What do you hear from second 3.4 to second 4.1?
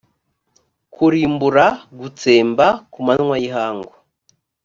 y ihangu